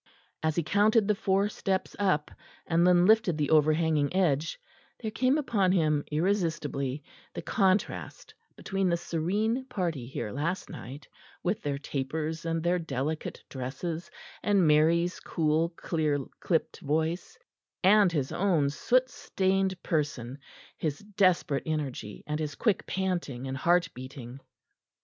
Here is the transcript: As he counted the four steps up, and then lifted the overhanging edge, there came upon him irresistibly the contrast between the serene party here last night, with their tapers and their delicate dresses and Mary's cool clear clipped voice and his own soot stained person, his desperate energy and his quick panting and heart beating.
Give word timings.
As 0.41 0.55
he 0.55 0.63
counted 0.63 1.07
the 1.07 1.13
four 1.13 1.47
steps 1.47 1.95
up, 1.99 2.31
and 2.65 2.87
then 2.87 3.05
lifted 3.05 3.37
the 3.37 3.51
overhanging 3.51 4.15
edge, 4.15 4.59
there 4.99 5.11
came 5.11 5.37
upon 5.37 5.71
him 5.71 6.03
irresistibly 6.11 7.03
the 7.35 7.43
contrast 7.43 8.33
between 8.55 8.89
the 8.89 8.97
serene 8.97 9.63
party 9.65 10.07
here 10.07 10.31
last 10.31 10.71
night, 10.71 11.07
with 11.43 11.61
their 11.61 11.77
tapers 11.77 12.45
and 12.47 12.63
their 12.63 12.79
delicate 12.79 13.43
dresses 13.47 14.09
and 14.41 14.65
Mary's 14.65 15.19
cool 15.19 15.69
clear 15.75 16.17
clipped 16.39 16.79
voice 16.79 17.37
and 17.83 18.11
his 18.11 18.31
own 18.31 18.71
soot 18.71 19.07
stained 19.07 19.83
person, 19.83 20.39
his 20.79 20.97
desperate 20.97 21.61
energy 21.67 22.23
and 22.25 22.39
his 22.39 22.55
quick 22.55 22.87
panting 22.87 23.45
and 23.47 23.55
heart 23.55 23.87
beating. 23.93 24.39